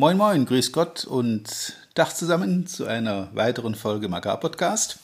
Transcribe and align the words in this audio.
Moin 0.00 0.16
Moin, 0.16 0.46
Grüß 0.46 0.70
Gott 0.70 1.04
und 1.06 1.74
Dach 1.94 2.12
zusammen 2.12 2.68
zu 2.68 2.86
einer 2.86 3.30
weiteren 3.34 3.74
Folge 3.74 4.06
im 4.06 4.14
Agrarpodcast. 4.14 5.00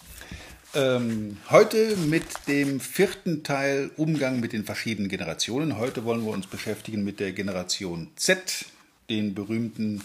Ähm, 0.72 1.38
heute 1.50 1.96
mit 1.96 2.22
dem 2.46 2.78
vierten 2.78 3.42
Teil 3.42 3.90
Umgang 3.96 4.38
mit 4.38 4.52
den 4.52 4.62
verschiedenen 4.62 5.08
Generationen. 5.08 5.78
Heute 5.78 6.04
wollen 6.04 6.24
wir 6.24 6.30
uns 6.30 6.46
beschäftigen 6.46 7.02
mit 7.02 7.18
der 7.18 7.32
Generation 7.32 8.06
Z, 8.14 8.66
den 9.10 9.34
berühmten 9.34 10.00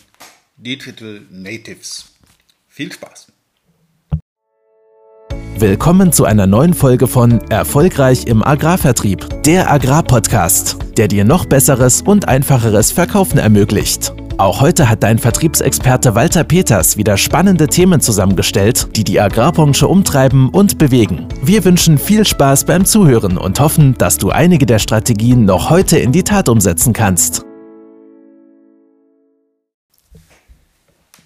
Digital 0.57 1.21
Natives. 1.29 2.05
Viel 2.67 2.91
Spaß! 2.91 3.27
Willkommen 5.57 6.11
zu 6.11 6.25
einer 6.25 6.47
neuen 6.47 6.73
Folge 6.73 7.07
von 7.07 7.41
Erfolgreich 7.51 8.25
im 8.25 8.43
Agrarvertrieb, 8.43 9.43
der 9.43 9.69
Agrarpodcast, 9.69 10.77
der 10.97 11.07
dir 11.07 11.25
noch 11.25 11.45
besseres 11.45 12.01
und 12.01 12.27
einfacheres 12.27 12.91
Verkaufen 12.91 13.37
ermöglicht. 13.37 14.13
Auch 14.39 14.61
heute 14.61 14.87
hat 14.87 15.03
dein 15.03 15.19
Vertriebsexperte 15.19 16.15
Walter 16.15 16.45
Peters 16.45 16.95
wieder 16.95 17.17
spannende 17.17 17.67
Themen 17.67 17.99
zusammengestellt, 17.99 18.87
die 18.95 19.03
die 19.03 19.19
Agrarbranche 19.19 19.85
umtreiben 19.85 20.47
und 20.47 20.77
bewegen. 20.77 21.27
Wir 21.43 21.65
wünschen 21.65 21.97
viel 21.97 22.25
Spaß 22.25 22.63
beim 22.63 22.85
Zuhören 22.85 23.37
und 23.37 23.59
hoffen, 23.59 23.95
dass 23.97 24.17
du 24.17 24.29
einige 24.29 24.65
der 24.65 24.79
Strategien 24.79 25.43
noch 25.43 25.69
heute 25.69 25.99
in 25.99 26.13
die 26.13 26.23
Tat 26.23 26.47
umsetzen 26.47 26.93
kannst. 26.93 27.43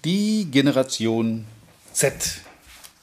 Die 0.04 0.48
Generation 0.50 1.44
Z, 1.92 2.40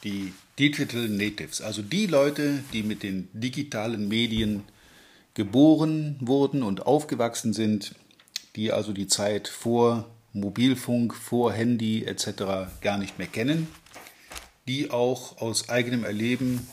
die 0.04 0.34
Digital 0.60 1.08
Natives, 1.08 1.62
also 1.62 1.82
die 1.82 2.08
Leute, 2.08 2.66
die 2.74 2.84
mit 2.84 3.04
den 3.04 3.30
digitalen 3.32 4.10
Medien 4.10 4.64
geboren 5.36 6.18
wurden 6.20 6.64
und 6.64 6.86
aufgewachsen 6.86 7.54
sind, 7.54 7.96
die 8.56 8.72
also 8.72 8.94
die 8.94 9.08
Zeit 9.08 9.48
vor 9.48 10.10
Mobilfunk, 10.34 11.14
vor 11.14 11.52
Handy 11.54 12.06
etc. 12.06 12.72
gar 12.82 12.98
nicht 12.98 13.18
mehr 13.18 13.28
kennen, 13.28 13.68
die 14.68 14.92
auch 14.92 15.42
aus 15.42 15.70
eigenem 15.70 16.04
Erleben 16.04 16.68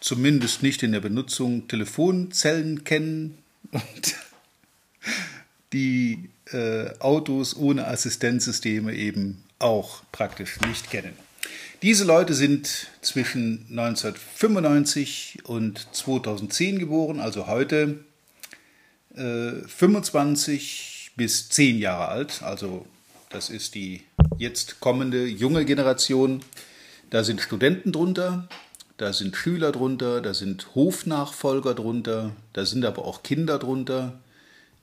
zumindest 0.00 0.62
nicht 0.62 0.82
in 0.82 0.92
der 0.92 1.00
Benutzung 1.00 1.66
Telefonzellen 1.66 2.84
kennen 2.84 3.38
und 3.72 4.16
die 5.72 6.28
äh, 6.52 6.90
Autos 7.00 7.56
ohne 7.56 7.86
Assistenzsysteme 7.88 8.94
eben 8.94 9.42
auch 9.58 10.02
praktisch 10.12 10.60
nicht 10.60 10.90
kennen. 10.90 11.14
Diese 11.82 12.04
Leute 12.04 12.34
sind 12.34 12.88
zwischen 13.00 13.66
1995 13.70 15.40
und 15.44 15.86
2010 15.92 16.78
geboren, 16.78 17.20
also 17.20 17.46
heute 17.46 18.04
äh, 19.16 19.52
25 19.66 20.93
bis 21.16 21.48
10 21.48 21.78
Jahre 21.78 22.08
alt. 22.08 22.42
Also 22.42 22.86
das 23.30 23.50
ist 23.50 23.74
die 23.74 24.02
jetzt 24.38 24.80
kommende 24.80 25.26
junge 25.26 25.64
Generation. 25.64 26.40
Da 27.10 27.24
sind 27.24 27.40
Studenten 27.40 27.92
drunter, 27.92 28.48
da 28.96 29.12
sind 29.12 29.36
Schüler 29.36 29.72
drunter, 29.72 30.20
da 30.20 30.34
sind 30.34 30.74
Hofnachfolger 30.74 31.74
drunter, 31.74 32.30
da 32.52 32.64
sind 32.64 32.84
aber 32.84 33.04
auch 33.04 33.22
Kinder 33.22 33.58
drunter, 33.58 34.20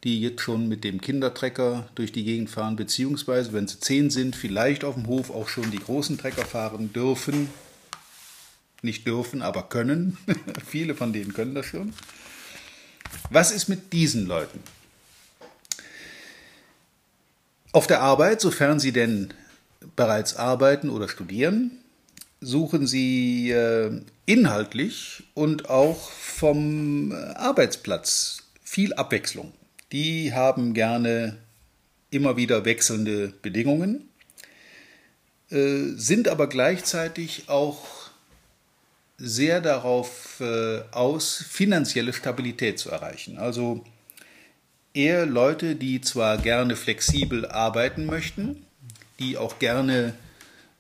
die 0.03 0.19
jetzt 0.19 0.41
schon 0.41 0.67
mit 0.67 0.83
dem 0.83 1.01
Kindertrecker 1.01 1.87
durch 1.95 2.11
die 2.11 2.23
Gegend 2.23 2.49
fahren, 2.49 2.75
beziehungsweise, 2.75 3.53
wenn 3.53 3.67
sie 3.67 3.79
zehn 3.79 4.09
sind, 4.09 4.35
vielleicht 4.35 4.83
auf 4.83 4.95
dem 4.95 5.07
Hof 5.07 5.29
auch 5.29 5.47
schon 5.47 5.71
die 5.71 5.79
großen 5.79 6.17
Trecker 6.17 6.45
fahren 6.45 6.91
dürfen. 6.91 7.49
Nicht 8.81 9.05
dürfen, 9.05 9.41
aber 9.41 9.63
können. 9.63 10.17
Viele 10.67 10.95
von 10.95 11.13
denen 11.13 11.33
können 11.33 11.53
das 11.53 11.67
schon. 11.67 11.93
Was 13.29 13.51
ist 13.51 13.69
mit 13.69 13.93
diesen 13.93 14.25
Leuten? 14.25 14.59
Auf 17.73 17.87
der 17.87 18.01
Arbeit, 18.01 18.41
sofern 18.41 18.79
sie 18.79 18.91
denn 18.91 19.33
bereits 19.95 20.35
arbeiten 20.35 20.89
oder 20.89 21.07
studieren, 21.07 21.71
suchen 22.41 22.85
sie 22.85 23.51
äh, 23.51 24.01
inhaltlich 24.25 25.23
und 25.35 25.69
auch 25.69 26.09
vom 26.11 27.13
Arbeitsplatz 27.35 28.43
viel 28.61 28.93
Abwechslung. 28.93 29.53
Die 29.91 30.33
haben 30.33 30.73
gerne 30.73 31.37
immer 32.09 32.35
wieder 32.35 32.65
wechselnde 32.65 33.33
Bedingungen, 33.41 34.09
äh, 35.49 35.93
sind 35.95 36.27
aber 36.27 36.47
gleichzeitig 36.47 37.47
auch 37.47 37.85
sehr 39.17 39.61
darauf 39.61 40.41
äh, 40.41 40.81
aus, 40.91 41.45
finanzielle 41.47 42.11
Stabilität 42.11 42.79
zu 42.79 42.89
erreichen. 42.89 43.37
Also 43.37 43.85
eher 44.93 45.25
Leute, 45.25 45.75
die 45.75 46.01
zwar 46.01 46.37
gerne 46.37 46.75
flexibel 46.75 47.45
arbeiten 47.45 48.05
möchten, 48.05 48.65
die 49.19 49.37
auch 49.37 49.59
gerne 49.59 50.13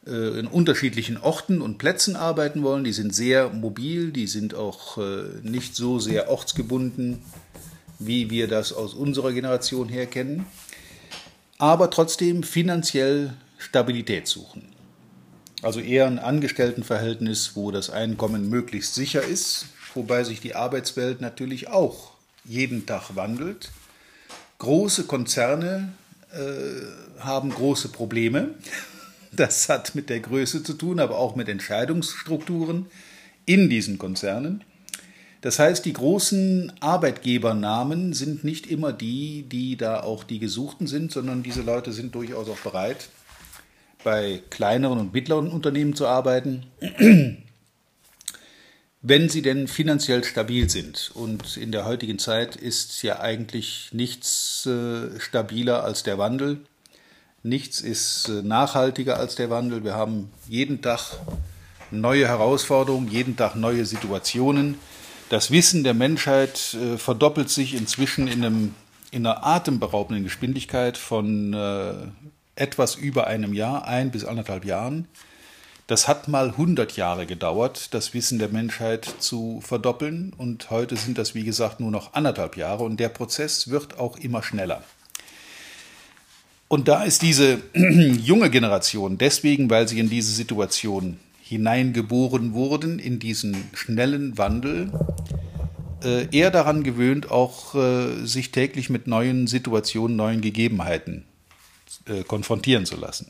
äh, 0.05 0.39
in 0.39 0.47
unterschiedlichen 0.47 1.17
Orten 1.17 1.61
und 1.61 1.77
Plätzen 1.77 2.15
arbeiten 2.15 2.63
wollen, 2.63 2.83
die 2.83 2.93
sind 2.93 3.15
sehr 3.15 3.49
mobil, 3.49 4.11
die 4.11 4.27
sind 4.27 4.55
auch 4.55 4.97
nicht 5.43 5.75
so 5.75 5.99
sehr 5.99 6.29
ortsgebunden 6.29 7.21
wie 8.05 8.29
wir 8.29 8.47
das 8.47 8.73
aus 8.73 8.93
unserer 8.93 9.31
Generation 9.31 9.87
her 9.89 10.05
kennen, 10.05 10.45
aber 11.57 11.89
trotzdem 11.89 12.43
finanziell 12.43 13.33
Stabilität 13.57 14.27
suchen. 14.27 14.63
Also 15.61 15.79
eher 15.79 16.07
ein 16.07 16.17
Angestelltenverhältnis, 16.17 17.51
wo 17.55 17.69
das 17.69 17.91
Einkommen 17.91 18.49
möglichst 18.49 18.95
sicher 18.95 19.23
ist, 19.23 19.67
wobei 19.93 20.23
sich 20.23 20.41
die 20.41 20.55
Arbeitswelt 20.55 21.21
natürlich 21.21 21.67
auch 21.67 22.11
jeden 22.43 22.87
Tag 22.87 23.15
wandelt. 23.15 23.69
Große 24.61 25.05
Konzerne 25.05 25.91
äh, 26.31 27.19
haben 27.19 27.49
große 27.49 27.89
Probleme. 27.89 28.49
Das 29.31 29.69
hat 29.69 29.95
mit 29.95 30.07
der 30.07 30.19
Größe 30.19 30.61
zu 30.61 30.73
tun, 30.73 30.99
aber 30.99 31.17
auch 31.17 31.35
mit 31.35 31.49
Entscheidungsstrukturen 31.49 32.85
in 33.47 33.71
diesen 33.71 33.97
Konzernen. 33.97 34.63
Das 35.41 35.57
heißt, 35.57 35.83
die 35.83 35.93
großen 35.93 36.73
Arbeitgebernamen 36.79 38.13
sind 38.13 38.43
nicht 38.43 38.67
immer 38.67 38.93
die, 38.93 39.47
die 39.49 39.77
da 39.77 40.01
auch 40.01 40.23
die 40.23 40.37
gesuchten 40.37 40.85
sind, 40.85 41.11
sondern 41.11 41.41
diese 41.41 41.63
Leute 41.63 41.91
sind 41.91 42.13
durchaus 42.13 42.47
auch 42.47 42.59
bereit, 42.59 43.09
bei 44.03 44.43
kleineren 44.51 44.99
und 44.99 45.11
mittleren 45.11 45.47
Unternehmen 45.47 45.95
zu 45.95 46.05
arbeiten, 46.05 46.67
wenn 49.01 49.29
sie 49.29 49.41
denn 49.41 49.67
finanziell 49.67 50.23
stabil 50.23 50.69
sind. 50.69 51.11
Und 51.13 51.57
in 51.57 51.71
der 51.71 51.85
heutigen 51.85 52.19
Zeit 52.19 52.55
ist 52.55 53.01
ja 53.01 53.19
eigentlich 53.19 53.89
nichts 53.91 54.65
äh, 54.65 55.19
stabiler 55.19 55.83
als 55.83 56.03
der 56.03 56.17
Wandel. 56.17 56.59
Nichts 57.43 57.81
ist 57.81 58.29
äh, 58.29 58.43
nachhaltiger 58.43 59.17
als 59.17 59.35
der 59.35 59.49
Wandel. 59.49 59.83
Wir 59.83 59.95
haben 59.95 60.31
jeden 60.47 60.81
Tag 60.81 61.17
neue 61.89 62.27
Herausforderungen, 62.27 63.09
jeden 63.09 63.35
Tag 63.35 63.55
neue 63.55 63.85
Situationen. 63.85 64.77
Das 65.29 65.49
Wissen 65.49 65.83
der 65.83 65.95
Menschheit 65.95 66.75
äh, 66.75 66.97
verdoppelt 66.97 67.49
sich 67.49 67.73
inzwischen 67.73 68.27
in, 68.27 68.43
einem, 68.43 68.75
in 69.09 69.25
einer 69.25 69.45
atemberaubenden 69.45 70.23
Geschwindigkeit 70.23 70.97
von 70.97 71.53
äh, 71.53 71.93
etwas 72.55 72.95
über 72.95 73.25
einem 73.25 73.53
Jahr, 73.53 73.87
ein 73.87 74.11
bis 74.11 74.25
anderthalb 74.25 74.63
Jahren. 74.63 75.07
Das 75.91 76.07
hat 76.07 76.29
mal 76.29 76.51
100 76.51 76.95
Jahre 76.95 77.25
gedauert, 77.25 77.93
das 77.93 78.13
Wissen 78.13 78.39
der 78.39 78.47
Menschheit 78.47 79.13
zu 79.19 79.59
verdoppeln. 79.59 80.31
Und 80.37 80.69
heute 80.69 80.95
sind 80.95 81.17
das, 81.17 81.35
wie 81.35 81.43
gesagt, 81.43 81.81
nur 81.81 81.91
noch 81.91 82.13
anderthalb 82.13 82.55
Jahre. 82.55 82.85
Und 82.85 82.97
der 83.01 83.09
Prozess 83.09 83.69
wird 83.69 83.99
auch 83.99 84.15
immer 84.15 84.41
schneller. 84.41 84.85
Und 86.69 86.87
da 86.87 87.03
ist 87.03 87.23
diese 87.23 87.61
junge 87.73 88.49
Generation 88.49 89.17
deswegen, 89.17 89.69
weil 89.69 89.89
sie 89.89 89.99
in 89.99 90.09
diese 90.09 90.31
Situation 90.31 91.19
hineingeboren 91.41 92.53
wurden 92.53 92.97
in 92.97 93.19
diesen 93.19 93.57
schnellen 93.73 94.37
Wandel, 94.37 94.93
äh, 96.05 96.25
eher 96.33 96.51
daran 96.51 96.83
gewöhnt, 96.83 97.29
auch 97.29 97.75
äh, 97.75 98.25
sich 98.25 98.53
täglich 98.53 98.89
mit 98.89 99.07
neuen 99.07 99.45
Situationen, 99.45 100.15
neuen 100.15 100.39
Gegebenheiten 100.39 101.25
äh, 102.05 102.23
konfrontieren 102.23 102.85
zu 102.85 102.95
lassen. 102.95 103.29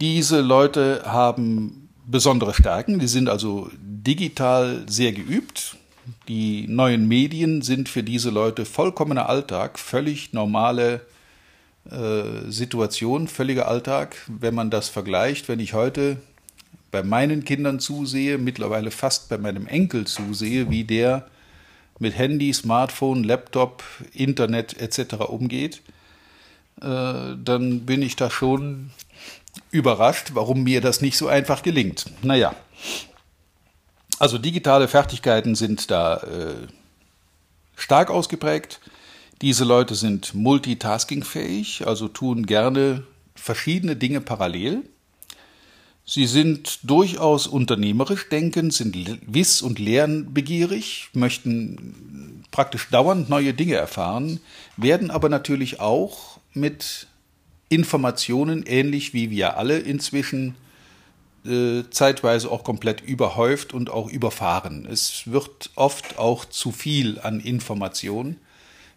Diese 0.00 0.40
Leute 0.40 1.02
haben 1.04 1.90
besondere 2.06 2.54
Stärken, 2.54 2.98
die 2.98 3.06
sind 3.06 3.28
also 3.28 3.70
digital 3.76 4.84
sehr 4.88 5.12
geübt. 5.12 5.76
Die 6.26 6.66
neuen 6.68 7.06
Medien 7.06 7.60
sind 7.60 7.90
für 7.90 8.02
diese 8.02 8.30
Leute 8.30 8.64
vollkommener 8.64 9.28
Alltag, 9.28 9.78
völlig 9.78 10.32
normale 10.32 11.02
äh, 11.90 12.50
Situation, 12.50 13.28
völliger 13.28 13.68
Alltag, 13.68 14.16
wenn 14.26 14.54
man 14.54 14.70
das 14.70 14.88
vergleicht. 14.88 15.48
Wenn 15.48 15.60
ich 15.60 15.74
heute 15.74 16.16
bei 16.90 17.02
meinen 17.02 17.44
Kindern 17.44 17.78
zusehe, 17.78 18.38
mittlerweile 18.38 18.90
fast 18.90 19.28
bei 19.28 19.36
meinem 19.36 19.66
Enkel 19.66 20.06
zusehe, 20.06 20.70
wie 20.70 20.84
der 20.84 21.26
mit 21.98 22.16
Handy, 22.16 22.54
Smartphone, 22.54 23.22
Laptop, 23.22 23.84
Internet 24.14 24.80
etc. 24.80 25.16
umgeht, 25.28 25.82
äh, 26.80 27.36
dann 27.44 27.80
bin 27.84 28.00
ich 28.00 28.16
da 28.16 28.30
schon 28.30 28.92
überrascht, 29.70 30.30
warum 30.34 30.62
mir 30.62 30.80
das 30.80 31.00
nicht 31.00 31.16
so 31.16 31.28
einfach 31.28 31.62
gelingt. 31.62 32.06
Naja, 32.22 32.54
also 34.18 34.38
digitale 34.38 34.88
Fertigkeiten 34.88 35.54
sind 35.54 35.90
da 35.90 36.18
äh, 36.18 36.66
stark 37.74 38.10
ausgeprägt. 38.10 38.80
Diese 39.40 39.64
Leute 39.64 39.94
sind 39.94 40.34
multitaskingfähig, 40.34 41.86
also 41.86 42.08
tun 42.08 42.44
gerne 42.44 43.04
verschiedene 43.34 43.96
Dinge 43.96 44.20
parallel. 44.20 44.82
Sie 46.04 46.26
sind 46.26 46.80
durchaus 46.82 47.46
unternehmerisch 47.46 48.28
denkend, 48.28 48.74
sind 48.74 48.96
wiss- 49.32 49.62
und 49.62 49.78
lernbegierig, 49.78 51.08
möchten 51.14 52.44
praktisch 52.50 52.88
dauernd 52.90 53.30
neue 53.30 53.54
Dinge 53.54 53.76
erfahren, 53.76 54.40
werden 54.76 55.10
aber 55.10 55.28
natürlich 55.28 55.80
auch 55.80 56.38
mit 56.52 57.06
Informationen, 57.70 58.64
ähnlich 58.66 59.14
wie 59.14 59.30
wir 59.30 59.56
alle 59.56 59.78
inzwischen, 59.78 60.56
äh, 61.46 61.84
zeitweise 61.90 62.50
auch 62.50 62.64
komplett 62.64 63.00
überhäuft 63.00 63.72
und 63.72 63.88
auch 63.88 64.10
überfahren. 64.10 64.86
Es 64.90 65.22
wird 65.24 65.70
oft 65.76 66.18
auch 66.18 66.44
zu 66.44 66.72
viel 66.72 67.18
an 67.20 67.40
Informationen. 67.40 68.36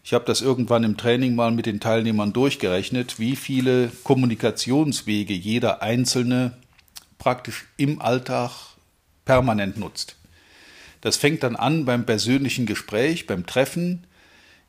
Ich 0.02 0.12
habe 0.12 0.26
das 0.26 0.42
irgendwann 0.42 0.84
im 0.84 0.98
Training 0.98 1.34
mal 1.34 1.52
mit 1.52 1.64
den 1.64 1.80
Teilnehmern 1.80 2.34
durchgerechnet, 2.34 3.18
wie 3.18 3.36
viele 3.36 3.90
Kommunikationswege 4.02 5.32
jeder 5.32 5.80
Einzelne 5.80 6.58
praktisch 7.18 7.64
im 7.78 8.02
Alltag 8.02 8.50
permanent 9.24 9.78
nutzt. 9.78 10.16
Das 11.00 11.16
fängt 11.16 11.42
dann 11.42 11.56
an 11.56 11.84
beim 11.84 12.04
persönlichen 12.04 12.66
Gespräch, 12.66 13.26
beim 13.26 13.46
Treffen, 13.46 14.04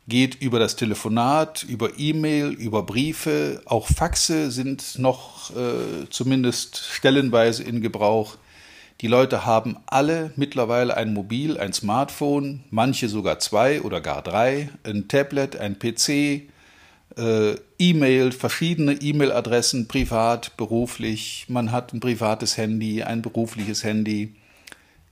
geht 0.08 0.36
über 0.42 0.60
das 0.60 0.76
Telefonat, 0.76 1.64
über 1.64 1.98
E-Mail, 1.98 2.50
über 2.50 2.84
Briefe, 2.84 3.62
auch 3.66 3.88
Faxe 3.88 4.52
sind 4.52 5.00
noch 5.00 5.50
äh, 5.52 6.08
zumindest 6.10 6.78
stellenweise 6.78 7.64
in 7.64 7.82
Gebrauch. 7.82 8.38
Die 9.02 9.08
Leute 9.08 9.46
haben 9.46 9.78
alle 9.88 10.32
mittlerweile 10.36 10.96
ein 10.96 11.14
Mobil, 11.14 11.58
ein 11.58 11.74
Smartphone, 11.74 12.64
manche 12.70 13.10
sogar 13.10 13.40
zwei 13.40 13.82
oder 13.82 14.00
gar 14.00 14.22
drei, 14.22 14.70
ein 14.84 15.08
Tablet, 15.08 15.58
ein 15.58 15.80
PC, 15.80 16.50
äh, 17.18 17.56
E-Mail, 17.80 18.32
verschiedene 18.32 18.94
E-Mail-Adressen, 18.94 19.88
privat, 19.88 20.56
beruflich. 20.56 21.46
Man 21.50 21.72
hat 21.72 21.94
ein 21.94 22.00
privates 22.00 22.58
Handy, 22.58 23.04
ein 23.04 23.22
berufliches 23.22 23.84
Handy, 23.84 24.36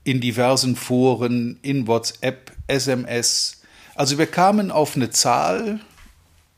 in 0.03 0.21
diversen 0.21 0.75
Foren, 0.75 1.59
in 1.61 1.87
WhatsApp, 1.87 2.51
SMS. 2.67 3.62
Also 3.95 4.17
wir 4.17 4.25
kamen 4.25 4.71
auf 4.71 4.95
eine 4.95 5.11
Zahl 5.11 5.79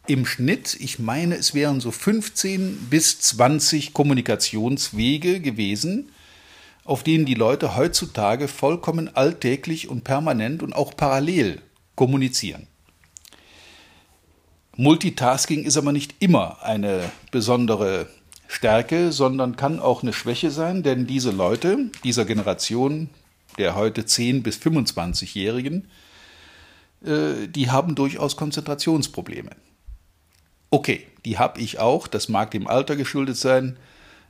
im 0.07 0.25
Schnitt, 0.25 0.77
ich 0.79 0.99
meine, 0.99 1.35
es 1.35 1.53
wären 1.53 1.81
so 1.81 1.91
15 1.91 2.87
bis 2.89 3.19
20 3.19 3.93
Kommunikationswege 3.93 5.41
gewesen, 5.41 6.11
auf 6.85 7.03
denen 7.03 7.25
die 7.25 7.33
Leute 7.33 7.75
heutzutage 7.75 8.47
vollkommen 8.47 9.13
alltäglich 9.15 9.89
und 9.89 10.03
permanent 10.03 10.63
und 10.63 10.73
auch 10.73 10.95
parallel 10.95 11.61
kommunizieren. 11.95 12.67
Multitasking 14.77 15.63
ist 15.63 15.77
aber 15.77 15.91
nicht 15.91 16.15
immer 16.19 16.63
eine 16.63 17.09
besondere 17.31 18.07
Stärke, 18.47 19.11
sondern 19.11 19.55
kann 19.55 19.79
auch 19.79 20.03
eine 20.03 20.13
Schwäche 20.13 20.51
sein, 20.51 20.83
denn 20.83 21.07
diese 21.07 21.31
Leute 21.31 21.89
dieser 22.03 22.25
Generation 22.25 23.09
der 23.57 23.75
heute 23.75 24.05
10 24.05 24.43
bis 24.43 24.57
25-Jährigen, 24.57 25.87
äh, 27.05 27.47
die 27.47 27.69
haben 27.71 27.95
durchaus 27.95 28.35
Konzentrationsprobleme. 28.35 29.51
Okay, 30.69 31.05
die 31.23 31.37
habe 31.37 31.59
ich 31.61 31.79
auch, 31.79 32.07
das 32.07 32.29
mag 32.29 32.51
dem 32.51 32.67
Alter 32.67 32.95
geschuldet 32.95 33.37
sein. 33.37 33.77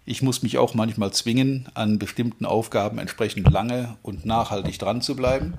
Ich 0.05 0.21
muss 0.21 0.43
mich 0.43 0.57
auch 0.57 0.75
manchmal 0.75 1.11
zwingen, 1.11 1.67
an 1.73 1.97
bestimmten 1.97 2.45
Aufgaben 2.45 2.99
entsprechend 2.99 3.49
lange 3.49 3.97
und 4.03 4.25
nachhaltig 4.25 4.77
dran 4.77 5.01
zu 5.01 5.15
bleiben. 5.15 5.55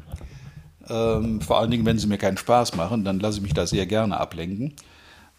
Ähm, 0.89 1.41
vor 1.41 1.59
allen 1.59 1.71
Dingen, 1.71 1.85
wenn 1.85 1.99
sie 1.99 2.07
mir 2.07 2.19
keinen 2.19 2.37
Spaß 2.37 2.77
machen, 2.77 3.05
dann 3.05 3.19
lasse 3.19 3.39
ich 3.39 3.43
mich 3.43 3.55
da 3.55 3.67
sehr 3.67 3.87
gerne 3.87 4.19
ablenken. 4.19 4.75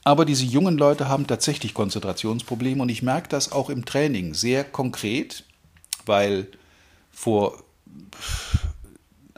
Aber 0.04 0.26
diese 0.26 0.46
jungen 0.46 0.78
Leute 0.78 1.08
haben 1.08 1.28
tatsächlich 1.28 1.74
Konzentrationsprobleme 1.74 2.82
und 2.82 2.90
ich 2.90 3.04
merke 3.04 3.30
das 3.30 3.52
auch 3.52 3.70
im 3.70 3.86
Training 3.86 4.34
sehr 4.34 4.64
konkret, 4.64 5.44
weil 6.06 6.48
vor 7.12 7.64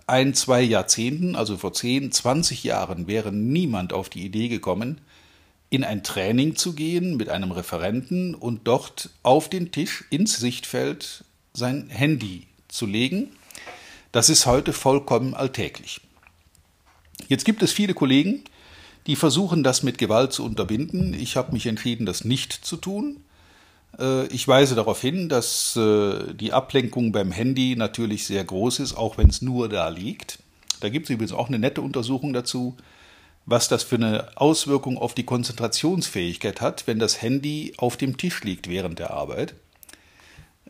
ein, 0.10 0.34
zwei 0.34 0.62
Jahrzehnten, 0.62 1.36
also 1.36 1.58
vor 1.58 1.74
10, 1.74 2.12
20 2.12 2.64
Jahren, 2.64 3.08
wäre 3.08 3.32
niemand 3.32 3.94
auf 3.94 4.10
die 4.10 4.26
Idee 4.26 4.48
gekommen, 4.50 5.02
in 5.70 5.84
ein 5.84 6.04
Training 6.04 6.56
zu 6.56 6.74
gehen 6.74 7.16
mit 7.16 7.30
einem 7.30 7.52
Referenten 7.52 8.36
und 8.36 8.68
dort 8.68 9.12
auf 9.24 9.50
den 9.50 9.72
Tisch 9.72 10.06
ins 10.10 10.38
Sichtfeld 10.38 11.24
sein 11.54 11.90
Handy 11.90 12.48
zu 12.68 12.86
legen 12.86 13.30
das 14.12 14.30
ist 14.30 14.46
heute 14.48 14.74
vollkommen 14.74 15.36
alltäglich. 15.36 16.02
Jetzt 17.28 17.46
gibt 17.46 17.62
es 17.62 17.72
viele 17.72 17.94
Kollegen, 17.94 18.44
die 19.06 19.16
versuchen, 19.16 19.64
das 19.64 19.84
mit 19.84 20.00
Gewalt 20.00 20.34
zu 20.34 20.44
unterbinden. 20.44 21.14
Ich 21.14 21.38
habe 21.38 21.52
mich 21.52 21.68
entschieden, 21.68 22.06
das 22.06 22.26
nicht 22.26 22.54
zu 22.54 22.78
tun. 22.78 23.24
Äh, 24.00 24.28
ich 24.28 24.48
weise 24.48 24.76
darauf 24.76 25.02
hin, 25.02 25.30
dass 25.30 25.76
äh, 25.76 26.34
die 26.34 26.54
Ablenkung 26.54 27.12
beim 27.12 27.32
Handy 27.32 27.76
natürlich 27.76 28.26
sehr 28.26 28.44
groß 28.44 28.80
ist, 28.80 28.96
auch 28.96 29.18
wenn 29.18 29.30
es 29.30 29.42
nur 29.42 29.70
da 29.70 29.90
liegt. 29.90 30.40
Da 30.80 30.90
gibt 30.90 31.06
es 31.06 31.10
übrigens 31.10 31.34
auch 31.34 31.48
eine 31.48 31.60
nette 31.60 31.82
Untersuchung 31.82 32.34
dazu, 32.34 32.78
was 33.46 33.68
das 33.68 33.84
für 33.84 33.96
eine 33.96 34.38
Auswirkung 34.38 34.98
auf 34.98 35.14
die 35.14 35.26
Konzentrationsfähigkeit 35.26 36.62
hat, 36.62 36.88
wenn 36.88 37.00
das 37.00 37.22
Handy 37.22 37.74
auf 37.78 37.98
dem 37.98 38.18
Tisch 38.18 38.44
liegt 38.44 38.70
während 38.70 39.00
der 39.00 39.12
Arbeit. 39.12 39.56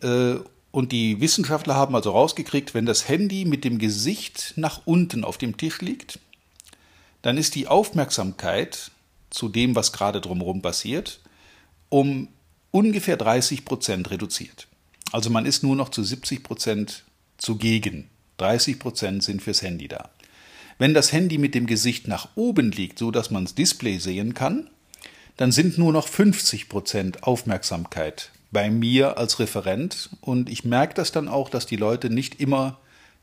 Äh, 0.01 0.35
und 0.71 0.91
die 0.91 1.19
Wissenschaftler 1.19 1.75
haben 1.75 1.95
also 1.95 2.11
rausgekriegt, 2.11 2.73
wenn 2.73 2.85
das 2.85 3.07
Handy 3.07 3.45
mit 3.45 3.63
dem 3.63 3.79
Gesicht 3.79 4.53
nach 4.55 4.81
unten 4.85 5.23
auf 5.23 5.37
dem 5.37 5.57
Tisch 5.57 5.81
liegt, 5.81 6.19
dann 7.21 7.37
ist 7.37 7.55
die 7.55 7.67
Aufmerksamkeit 7.67 8.91
zu 9.29 9.49
dem, 9.49 9.75
was 9.75 9.91
gerade 9.91 10.21
drumherum 10.21 10.61
passiert, 10.61 11.19
um 11.89 12.29
ungefähr 12.71 13.17
30 13.17 13.65
Prozent 13.65 14.11
reduziert. 14.11 14.67
Also 15.11 15.29
man 15.29 15.45
ist 15.45 15.63
nur 15.63 15.75
noch 15.75 15.89
zu 15.89 16.03
70 16.03 16.43
Prozent 16.43 17.03
zugegen. 17.37 18.09
30 18.37 18.79
Prozent 18.79 19.23
sind 19.23 19.41
fürs 19.41 19.61
Handy 19.61 19.87
da. 19.87 20.09
Wenn 20.77 20.93
das 20.93 21.11
Handy 21.11 21.37
mit 21.37 21.55
dem 21.55 21.67
Gesicht 21.67 22.07
nach 22.07 22.29
oben 22.35 22.71
liegt, 22.71 22.99
so 22.99 23.11
dass 23.11 23.31
man 23.31 23.43
das 23.43 23.55
Display 23.55 23.97
sehen 23.97 24.33
kann, 24.33 24.69
dann 25.35 25.51
sind 25.51 25.77
nur 25.77 25.91
noch 25.91 26.07
50 26.07 26.69
Prozent 26.69 27.23
Aufmerksamkeit 27.23 28.31
bei 28.51 28.69
mir 28.69 29.17
als 29.17 29.39
Referent 29.39 30.09
und 30.21 30.49
ich 30.49 30.63
merke 30.63 30.95
das 30.95 31.11
dann 31.11 31.27
auch, 31.27 31.49
dass 31.49 31.65
die 31.65 31.75
Leute 31.75 32.09
nicht 32.09 32.39
immer 32.39 32.79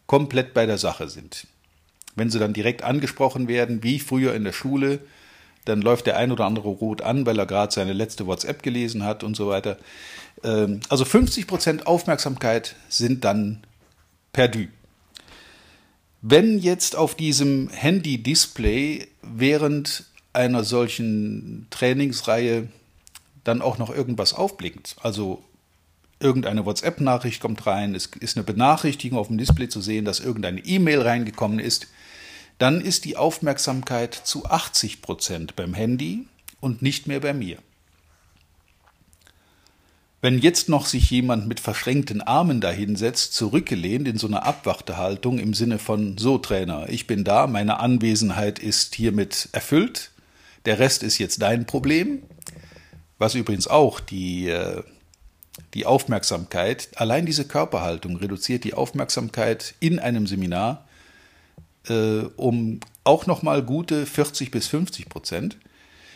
komplett 0.07 0.55
bei 0.55 0.67
der 0.67 0.79
Sache 0.79 1.09
sind. 1.09 1.47
Wenn 2.15 2.31
sie 2.31 2.39
dann 2.39 2.53
direkt 2.53 2.83
angesprochen 2.83 3.49
werden, 3.49 3.83
wie 3.83 3.99
früher 3.99 4.35
in 4.35 4.45
der 4.45 4.53
Schule, 4.53 5.01
dann 5.67 5.83
läuft 5.83 6.07
der 6.07 6.17
ein 6.17 6.33
oder 6.33 6.47
andere 6.47 6.69
rot 6.69 7.03
an, 7.03 7.27
weil 7.27 7.39
er 7.39 7.47
gerade 7.47 7.73
seine 7.73 7.93
letzte 7.93 8.27
WhatsApp 8.27 8.63
gelesen 8.63 9.05
hat 9.05 9.23
und 9.23 9.37
so 9.37 9.49
weiter. 9.49 9.77
Ähm, 10.43 10.81
also 10.89 11.05
50 11.05 11.47
Prozent 11.47 11.87
Aufmerksamkeit 11.87 12.77
sind 12.89 13.25
dann 13.25 13.63
perdu. 14.33 14.67
Wenn 16.23 16.59
jetzt 16.59 16.97
auf 16.97 17.15
diesem 17.15 17.69
Handy-Display 17.69 19.07
während 19.23 20.05
einer 20.33 20.65
solchen 20.65 21.67
Trainingsreihe 21.71 22.69
dann 23.43 23.63
auch 23.63 23.79
noch 23.79 23.91
irgendwas 23.91 24.35
aufblinkt. 24.35 24.97
Also 25.01 25.43
irgendeine 26.21 26.65
WhatsApp-Nachricht 26.67 27.41
kommt 27.41 27.67
rein, 27.67 27.95
es 27.95 28.11
ist 28.21 28.37
eine 28.37 28.45
Benachrichtigung 28.45 29.19
auf 29.19 29.29
dem 29.29 29.39
Display 29.39 29.69
zu 29.69 29.81
sehen, 29.81 30.05
dass 30.05 30.21
irgendeine 30.21 30.61
E-Mail 30.61 31.03
reingekommen 31.03 31.59
ist, 31.59 31.89
dann 32.59 32.81
ist 32.81 33.05
die 33.05 33.17
Aufmerksamkeit 33.17 34.15
zu 34.15 34.47
80 34.47 35.03
Prozent 35.03 35.57
beim 35.57 35.75
Handy 35.75 36.27
und 36.61 36.83
nicht 36.83 37.07
mehr 37.07 37.21
bei 37.21 37.35
mir. 37.35 37.59
Wenn 40.23 40.39
jetzt 40.39 40.69
noch 40.69 40.87
sich 40.87 41.11
jemand 41.11 41.47
mit 41.47 41.61
verschränkten 41.61 42.23
Armen 42.23 42.61
dahinsetzt, 42.61 43.35
zurückgelehnt 43.35 44.09
in 44.09 44.19
so 44.19 44.27
einer 44.27 44.45
Abwartehaltung 44.45 45.39
im 45.39 45.53
Sinne 45.53 45.79
von 45.79 46.17
so 46.19 46.39
Trainer, 46.39 46.89
ich 46.89 47.07
bin 47.07 47.23
da, 47.23 47.47
meine 47.47 47.79
Anwesenheit 47.81 48.59
ist 48.59 48.95
hiermit 48.95 49.49
erfüllt, 49.53 50.11
der 50.65 50.79
Rest 50.79 51.03
ist 51.03 51.19
jetzt 51.19 51.43
dein 51.43 51.67
Problem, 51.67 52.23
was 53.19 53.35
übrigens 53.35 53.69
auch 53.69 54.01
die, 54.01 54.49
äh, 54.49 54.83
die 55.75 55.87
Aufmerksamkeit, 55.87 56.89
allein 56.97 57.27
diese 57.27 57.47
Körperhaltung 57.47 58.17
reduziert 58.17 58.65
die 58.65 58.75
Aufmerksamkeit 58.75 59.75
in 59.81 59.99
einem 59.99 60.27
Seminar 60.27 60.86
äh, 61.89 62.25
um 62.37 62.81
auch 63.05 63.27
nochmal 63.27 63.63
gute 63.63 64.07
40 64.07 64.51
bis 64.51 64.67
50 64.69 65.09
Prozent. 65.09 65.59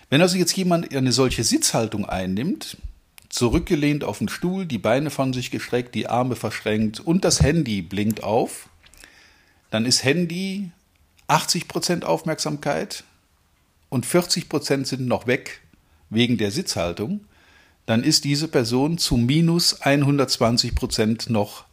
Wenn 0.08 0.22
also 0.22 0.36
jetzt 0.36 0.56
jemand 0.56 0.94
eine 0.94 1.12
solche 1.12 1.44
Sitzhaltung 1.44 2.04
einnimmt, 2.04 2.76
zurückgelehnt 3.28 4.02
auf 4.02 4.18
den 4.18 4.28
Stuhl, 4.28 4.66
die 4.66 4.78
Beine 4.78 5.10
von 5.10 5.32
sich 5.32 5.50
gestreckt, 5.50 5.94
die 5.94 6.08
Arme 6.08 6.34
verschränkt 6.34 7.00
und 7.00 7.24
das 7.24 7.40
Handy 7.40 7.80
blinkt 7.80 8.22
auf, 8.22 8.68
dann 9.70 9.86
ist 9.86 10.02
Handy 10.02 10.70
80 11.28 11.68
Prozent 11.68 12.04
Aufmerksamkeit 12.04 13.04
und 13.88 14.04
40 14.04 14.48
Prozent 14.48 14.88
sind 14.88 15.06
noch 15.06 15.28
weg 15.28 15.60
wegen 16.10 16.38
der 16.38 16.50
Sitzhaltung, 16.50 17.20
dann 17.86 18.02
ist 18.02 18.24
diese 18.24 18.48
Person 18.48 18.98
zu 18.98 19.16
minus 19.16 19.80
120 19.80 20.74
Prozent 20.74 21.30
noch 21.30 21.64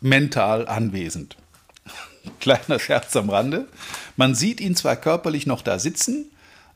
mental 0.00 0.66
anwesend. 0.66 1.36
Kleiner 2.40 2.78
Scherz 2.78 3.14
am 3.16 3.30
Rande. 3.30 3.68
Man 4.16 4.34
sieht 4.34 4.60
ihn 4.60 4.76
zwar 4.76 4.96
körperlich 4.96 5.46
noch 5.46 5.62
da 5.62 5.78
sitzen, 5.78 6.30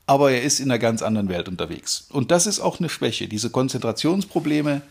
aber 0.06 0.32
er 0.32 0.42
ist 0.42 0.60
in 0.60 0.70
einer 0.70 0.78
ganz 0.78 1.02
anderen 1.02 1.28
Welt 1.28 1.48
unterwegs. 1.48 2.06
Und 2.10 2.30
das 2.30 2.46
ist 2.46 2.60
auch 2.60 2.78
eine 2.78 2.88
Schwäche. 2.88 3.28
Diese 3.28 3.50
Konzentrationsprobleme 3.50 4.82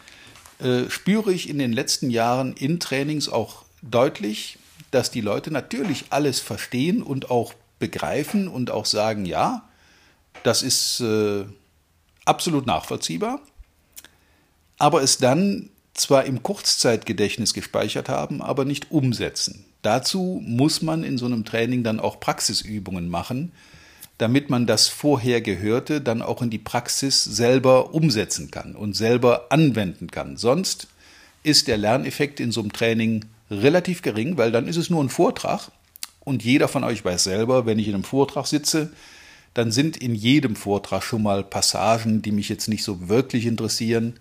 äh, 0.60 0.90
spüre 0.90 1.32
ich 1.32 1.50
in 1.50 1.60
den 1.60 1.74
letzten 1.74 2.10
Jahren 2.10 2.54
in 2.54 2.80
Trainings 2.80 3.30
auch 3.30 3.64
deutlich, 3.82 4.60
dass 4.92 5.12
die 5.12 5.22
Leute 5.22 5.52
natürlich 5.52 6.06
alles 6.10 6.40
verstehen 6.40 7.02
und 7.04 7.30
auch 7.30 7.54
begreifen 7.80 8.48
und 8.48 8.72
auch 8.72 8.86
sagen, 8.86 9.26
ja, 9.26 9.68
das 10.44 10.64
ist 10.64 11.00
äh, 11.02 11.46
absolut 12.26 12.66
nachvollziehbar, 12.66 13.42
aber 14.78 15.02
es 15.02 15.18
dann 15.18 15.70
zwar 16.00 16.26
im 16.26 16.44
Kurzzeitgedächtnis 16.44 17.54
gespeichert 17.54 18.10
haben, 18.10 18.42
aber 18.42 18.66
nicht 18.66 18.92
umsetzen. 18.92 19.66
Dazu 19.82 20.42
muss 20.46 20.82
man 20.82 21.04
in 21.04 21.18
so 21.18 21.26
einem 21.26 21.46
Training 21.46 21.84
dann 21.84 22.00
auch 22.00 22.20
Praxisübungen 22.20 23.10
machen, 23.10 23.52
damit 24.18 24.50
man 24.50 24.66
das 24.66 24.88
vorher 24.88 25.42
Gehörte 25.42 26.02
dann 26.02 26.22
auch 26.22 26.42
in 26.42 26.50
die 26.50 26.58
Praxis 26.58 27.24
selber 27.24 27.94
umsetzen 27.94 28.50
kann 28.50 28.76
und 28.76 28.96
selber 28.96 29.48
anwenden 29.50 30.10
kann. 30.10 30.38
Sonst 30.38 30.88
ist 31.44 31.68
der 31.68 31.78
Lerneffekt 31.78 32.40
in 32.40 32.52
so 32.52 32.62
einem 32.62 32.74
Training 32.74 33.26
relativ 33.52 34.02
gering, 34.02 34.38
weil 34.38 34.52
dann 34.52 34.68
ist 34.68 34.78
es 34.78 34.90
nur 34.90 35.04
ein 35.04 35.10
Vortrag 35.10 35.72
und 36.28 36.44
jeder 36.44 36.68
von 36.68 36.84
euch 36.84 37.06
weiß 37.06 37.24
selber, 37.24 37.66
wenn 37.66 37.80
ich 37.80 37.88
in 37.88 37.94
einem 37.94 38.04
Vortrag 38.04 38.48
sitze, 38.48 38.92
dann 39.54 39.72
sind 39.72 39.98
in 39.98 40.14
jedem 40.14 40.56
Vortrag 40.56 41.04
schon 41.04 41.24
mal 41.24 41.44
Passagen, 41.44 42.22
die 42.22 42.32
mich 42.32 42.50
jetzt 42.50 42.68
nicht 42.68 42.84
so 42.84 43.08
wirklich 43.08 43.46
interessieren. 43.46 44.20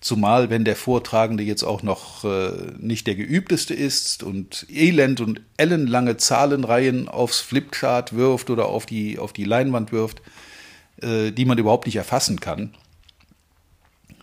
Zumal, 0.00 0.50
wenn 0.50 0.64
der 0.64 0.76
Vortragende 0.76 1.42
jetzt 1.42 1.62
auch 1.62 1.82
noch 1.82 2.24
äh, 2.24 2.52
nicht 2.78 3.06
der 3.06 3.14
geübteste 3.14 3.74
ist 3.74 4.22
und 4.22 4.66
elend 4.70 5.20
und 5.20 5.40
ellenlange 5.56 6.16
Zahlenreihen 6.16 7.08
aufs 7.08 7.40
Flipchart 7.40 8.14
wirft 8.14 8.50
oder 8.50 8.66
auf 8.66 8.86
die, 8.86 9.18
auf 9.18 9.32
die 9.32 9.44
Leinwand 9.44 9.92
wirft, 9.92 10.20
äh, 11.00 11.30
die 11.32 11.46
man 11.46 11.58
überhaupt 11.58 11.86
nicht 11.86 11.96
erfassen 11.96 12.40
kann, 12.40 12.74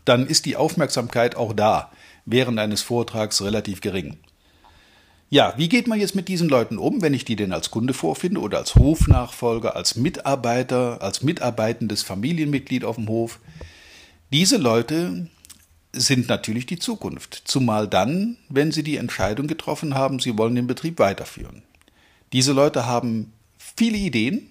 dann 0.06 0.28
ist 0.28 0.46
die 0.46 0.56
Aufmerksamkeit 0.56 1.36
auch 1.36 1.54
da 1.54 1.92
während 2.26 2.60
eines 2.60 2.82
Vortrags 2.82 3.42
relativ 3.42 3.82
gering. 3.82 4.18
Ja, 5.30 5.56
wie 5.58 5.68
geht 5.68 5.88
man 5.88 6.00
jetzt 6.00 6.14
mit 6.14 6.28
diesen 6.28 6.48
Leuten 6.48 6.78
um, 6.78 7.02
wenn 7.02 7.16
ich 7.16 7.26
die 7.26 7.36
denn 7.36 7.54
als 7.54 7.72
Kunde 7.72 7.96
vorfinde 7.96 8.40
oder 8.40 8.60
als 8.60 8.76
Hofnachfolger, 8.76 9.76
als 9.76 9.96
Mitarbeiter, 9.96 11.02
als 11.02 11.24
mitarbeitendes 11.24 12.04
Familienmitglied 12.04 12.86
auf 12.86 12.98
dem 12.98 13.08
Hof? 13.08 13.40
Diese 14.32 14.58
Leute 14.58 15.28
sind 15.94 16.28
natürlich 16.28 16.66
die 16.66 16.80
Zukunft, 16.80 17.44
zumal 17.46 17.88
dann, 17.88 18.38
wenn 18.50 18.72
sie 18.72 18.84
die 18.84 18.98
Entscheidung 18.98 19.48
getroffen 19.48 19.94
haben, 19.94 20.20
sie 20.20 20.38
wollen 20.38 20.56
den 20.56 20.68
Betrieb 20.68 21.00
weiterführen. 21.00 21.62
Diese 22.34 22.52
Leute 22.52 22.88
haben 22.88 23.32
viele 23.58 23.98
Ideen, 23.98 24.50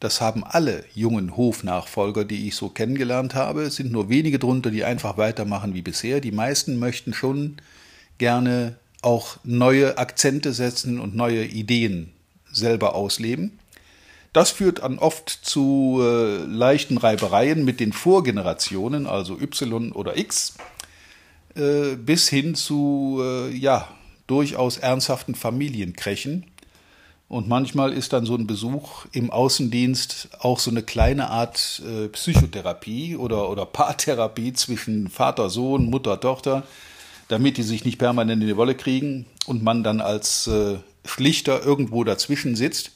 das 0.00 0.20
haben 0.20 0.44
alle 0.44 0.84
jungen 0.94 1.36
Hofnachfolger, 1.36 2.26
die 2.26 2.46
ich 2.46 2.56
so 2.56 2.68
kennengelernt 2.68 3.34
habe, 3.34 3.62
es 3.62 3.76
sind 3.76 3.90
nur 3.90 4.10
wenige 4.10 4.38
drunter, 4.38 4.70
die 4.70 4.84
einfach 4.84 5.16
weitermachen 5.16 5.72
wie 5.72 5.80
bisher. 5.80 6.20
Die 6.20 6.32
meisten 6.32 6.78
möchten 6.78 7.14
schon 7.14 7.56
gerne 8.18 8.76
auch 9.00 9.38
neue 9.44 9.96
Akzente 9.96 10.52
setzen 10.52 11.00
und 11.00 11.16
neue 11.16 11.44
Ideen 11.44 12.12
selber 12.52 12.94
ausleben. 12.94 13.58
Das 14.36 14.50
führt 14.50 14.80
dann 14.80 14.98
oft 14.98 15.30
zu 15.30 15.98
äh, 16.02 16.44
leichten 16.44 16.98
Reibereien 16.98 17.64
mit 17.64 17.80
den 17.80 17.94
Vorgenerationen, 17.94 19.06
also 19.06 19.40
Y 19.40 19.92
oder 19.92 20.18
X, 20.18 20.58
äh, 21.54 21.96
bis 21.96 22.28
hin 22.28 22.54
zu 22.54 23.22
äh, 23.22 23.56
ja 23.56 23.88
durchaus 24.26 24.76
ernsthaften 24.76 25.34
Familienkrächen. 25.34 26.44
Und 27.28 27.48
manchmal 27.48 27.94
ist 27.94 28.12
dann 28.12 28.26
so 28.26 28.34
ein 28.34 28.46
Besuch 28.46 29.06
im 29.12 29.30
Außendienst 29.30 30.28
auch 30.40 30.58
so 30.58 30.70
eine 30.70 30.82
kleine 30.82 31.30
Art 31.30 31.80
äh, 31.88 32.08
Psychotherapie 32.08 33.16
oder, 33.16 33.48
oder 33.48 33.64
Paartherapie 33.64 34.52
zwischen 34.52 35.08
Vater, 35.08 35.48
Sohn, 35.48 35.86
Mutter, 35.86 36.20
Tochter 36.20 36.62
damit 37.28 37.56
die 37.56 37.62
sich 37.62 37.84
nicht 37.84 37.98
permanent 37.98 38.42
in 38.42 38.48
die 38.48 38.56
Wolle 38.56 38.74
kriegen 38.74 39.26
und 39.46 39.62
man 39.62 39.82
dann 39.82 40.00
als 40.00 40.46
äh, 40.46 40.76
Schlichter 41.04 41.64
irgendwo 41.64 42.04
dazwischen 42.04 42.56
sitzt. 42.56 42.92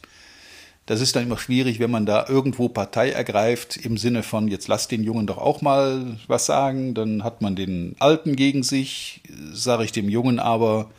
Das 0.90 1.00
ist 1.00 1.14
dann 1.14 1.22
immer 1.22 1.38
schwierig, 1.38 1.78
wenn 1.78 1.92
man 1.92 2.04
da 2.04 2.26
irgendwo 2.28 2.68
Partei 2.68 3.10
ergreift, 3.10 3.76
im 3.76 3.96
Sinne 3.96 4.24
von, 4.24 4.48
jetzt 4.48 4.66
lass 4.66 4.88
den 4.88 5.04
Jungen 5.04 5.24
doch 5.24 5.38
auch 5.38 5.62
mal 5.62 6.16
was 6.26 6.46
sagen, 6.46 6.94
dann 6.94 7.22
hat 7.22 7.42
man 7.42 7.54
den 7.54 7.94
Alten 8.00 8.34
gegen 8.34 8.64
sich, 8.64 9.20
sage 9.52 9.84
ich 9.84 9.92
dem 9.92 10.08
Jungen 10.08 10.40
aber, 10.40 10.90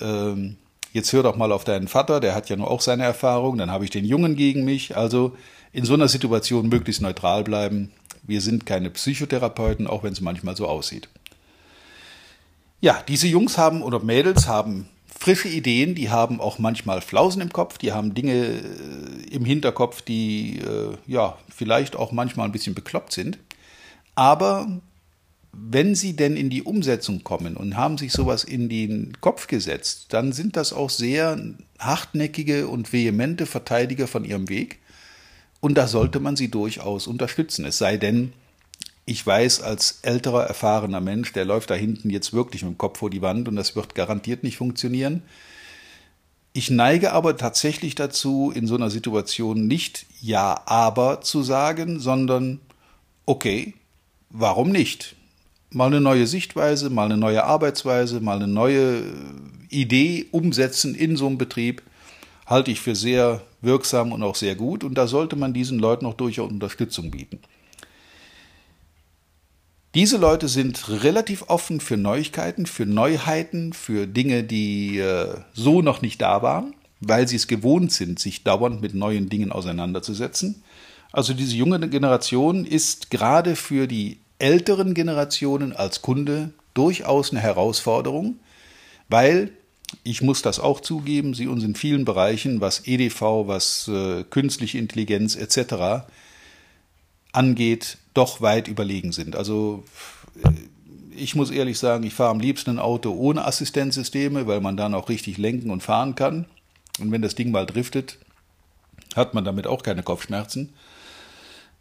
ähm, 0.00 0.56
jetzt 0.92 1.12
hör 1.12 1.22
doch 1.22 1.36
mal 1.36 1.52
auf 1.52 1.62
deinen 1.62 1.86
Vater, 1.86 2.18
der 2.18 2.34
hat 2.34 2.48
ja 2.48 2.56
nur 2.56 2.68
auch 2.68 2.80
seine 2.80 3.04
Erfahrung, 3.04 3.56
dann 3.56 3.70
habe 3.70 3.84
ich 3.84 3.90
den 3.90 4.04
Jungen 4.04 4.34
gegen 4.34 4.64
mich. 4.64 4.96
Also 4.96 5.36
in 5.72 5.84
so 5.84 5.94
einer 5.94 6.08
Situation 6.08 6.68
möglichst 6.68 7.00
neutral 7.00 7.44
bleiben. 7.44 7.92
Wir 8.24 8.40
sind 8.40 8.66
keine 8.66 8.90
Psychotherapeuten, 8.90 9.86
auch 9.86 10.02
wenn 10.02 10.12
es 10.12 10.20
manchmal 10.20 10.56
so 10.56 10.66
aussieht. 10.66 11.08
Ja, 12.80 13.00
diese 13.06 13.28
Jungs 13.28 13.58
haben 13.58 13.82
oder 13.82 14.00
Mädels 14.00 14.48
haben 14.48 14.88
frische 15.20 15.48
Ideen, 15.48 15.94
die 15.94 16.08
haben 16.08 16.40
auch 16.40 16.58
manchmal 16.58 17.02
Flausen 17.02 17.42
im 17.42 17.52
Kopf, 17.52 17.76
die 17.76 17.92
haben 17.92 18.14
Dinge 18.14 18.34
äh, 18.34 19.28
im 19.30 19.44
Hinterkopf, 19.44 20.00
die 20.00 20.58
äh, 20.60 20.96
ja 21.06 21.36
vielleicht 21.54 21.94
auch 21.94 22.10
manchmal 22.10 22.46
ein 22.46 22.52
bisschen 22.52 22.74
bekloppt 22.74 23.12
sind. 23.12 23.38
Aber 24.14 24.80
wenn 25.52 25.94
sie 25.94 26.16
denn 26.16 26.36
in 26.36 26.48
die 26.48 26.62
Umsetzung 26.62 27.22
kommen 27.22 27.56
und 27.56 27.76
haben 27.76 27.98
sich 27.98 28.12
sowas 28.12 28.44
in 28.44 28.70
den 28.70 29.12
Kopf 29.20 29.46
gesetzt, 29.46 30.06
dann 30.10 30.32
sind 30.32 30.56
das 30.56 30.72
auch 30.72 30.88
sehr 30.88 31.38
hartnäckige 31.78 32.68
und 32.68 32.92
vehemente 32.92 33.44
Verteidiger 33.44 34.06
von 34.06 34.24
ihrem 34.24 34.48
Weg. 34.48 34.78
Und 35.60 35.76
da 35.76 35.86
sollte 35.86 36.18
man 36.18 36.36
sie 36.36 36.50
durchaus 36.50 37.06
unterstützen. 37.06 37.66
Es 37.66 37.76
sei 37.76 37.98
denn, 37.98 38.32
ich 39.10 39.26
weiß 39.26 39.62
als 39.62 39.98
älterer, 40.02 40.44
erfahrener 40.44 41.00
Mensch, 41.00 41.32
der 41.32 41.44
läuft 41.44 41.70
da 41.70 41.74
hinten 41.74 42.10
jetzt 42.10 42.32
wirklich 42.32 42.62
mit 42.62 42.74
dem 42.74 42.78
Kopf 42.78 43.00
vor 43.00 43.10
die 43.10 43.22
Wand 43.22 43.48
und 43.48 43.56
das 43.56 43.74
wird 43.74 43.96
garantiert 43.96 44.44
nicht 44.44 44.56
funktionieren. 44.56 45.24
Ich 46.52 46.70
neige 46.70 47.12
aber 47.12 47.36
tatsächlich 47.36 47.96
dazu, 47.96 48.52
in 48.54 48.68
so 48.68 48.76
einer 48.76 48.88
Situation 48.88 49.66
nicht 49.66 50.06
ja, 50.20 50.62
aber 50.64 51.22
zu 51.22 51.42
sagen, 51.42 51.98
sondern 51.98 52.60
okay, 53.26 53.74
warum 54.28 54.70
nicht? 54.70 55.16
Mal 55.70 55.86
eine 55.86 56.00
neue 56.00 56.28
Sichtweise, 56.28 56.88
mal 56.88 57.06
eine 57.06 57.16
neue 57.16 57.42
Arbeitsweise, 57.42 58.20
mal 58.20 58.36
eine 58.36 58.46
neue 58.46 59.02
Idee 59.70 60.26
umsetzen 60.30 60.94
in 60.94 61.16
so 61.16 61.26
einem 61.26 61.36
Betrieb, 61.36 61.82
halte 62.46 62.70
ich 62.70 62.80
für 62.80 62.94
sehr 62.94 63.42
wirksam 63.60 64.12
und 64.12 64.22
auch 64.22 64.36
sehr 64.36 64.54
gut. 64.54 64.84
Und 64.84 64.94
da 64.94 65.08
sollte 65.08 65.34
man 65.34 65.52
diesen 65.52 65.80
Leuten 65.80 66.06
auch 66.06 66.14
durchaus 66.14 66.48
Unterstützung 66.48 67.10
bieten. 67.10 67.40
Diese 69.94 70.18
Leute 70.18 70.46
sind 70.46 70.88
relativ 71.02 71.42
offen 71.48 71.80
für 71.80 71.96
Neuigkeiten, 71.96 72.66
für 72.66 72.86
Neuheiten, 72.86 73.72
für 73.72 74.06
Dinge, 74.06 74.44
die 74.44 74.98
äh, 74.98 75.34
so 75.52 75.82
noch 75.82 76.00
nicht 76.00 76.22
da 76.22 76.42
waren, 76.42 76.74
weil 77.00 77.26
sie 77.26 77.34
es 77.34 77.48
gewohnt 77.48 77.90
sind, 77.90 78.20
sich 78.20 78.44
dauernd 78.44 78.80
mit 78.80 78.94
neuen 78.94 79.28
Dingen 79.28 79.50
auseinanderzusetzen. 79.50 80.62
Also 81.10 81.34
diese 81.34 81.56
junge 81.56 81.80
Generation 81.88 82.64
ist 82.64 83.10
gerade 83.10 83.56
für 83.56 83.88
die 83.88 84.20
älteren 84.38 84.94
Generationen 84.94 85.72
als 85.74 86.02
Kunde 86.02 86.50
durchaus 86.72 87.32
eine 87.32 87.40
Herausforderung, 87.40 88.38
weil 89.08 89.50
ich 90.04 90.22
muss 90.22 90.40
das 90.40 90.60
auch 90.60 90.80
zugeben, 90.80 91.34
sie 91.34 91.48
uns 91.48 91.64
in 91.64 91.74
vielen 91.74 92.04
Bereichen, 92.04 92.60
was 92.60 92.86
EDV, 92.86 93.48
was 93.48 93.88
äh, 93.88 94.22
künstliche 94.22 94.78
Intelligenz 94.78 95.34
etc. 95.34 96.06
angeht, 97.32 97.98
doch 98.14 98.40
weit 98.40 98.68
überlegen 98.68 99.12
sind. 99.12 99.36
Also 99.36 99.84
äh, 100.42 100.50
ich 101.16 101.34
muss 101.34 101.50
ehrlich 101.50 101.78
sagen, 101.78 102.04
ich 102.04 102.14
fahre 102.14 102.30
am 102.30 102.40
liebsten 102.40 102.70
ein 102.70 102.78
Auto 102.78 103.12
ohne 103.12 103.44
Assistenzsysteme, 103.44 104.46
weil 104.46 104.60
man 104.60 104.76
dann 104.76 104.94
auch 104.94 105.08
richtig 105.08 105.38
lenken 105.38 105.70
und 105.70 105.82
fahren 105.82 106.14
kann. 106.14 106.46
Und 106.98 107.12
wenn 107.12 107.22
das 107.22 107.34
Ding 107.34 107.50
mal 107.50 107.66
driftet, 107.66 108.18
hat 109.14 109.34
man 109.34 109.44
damit 109.44 109.66
auch 109.66 109.82
keine 109.82 110.02
Kopfschmerzen. 110.02 110.72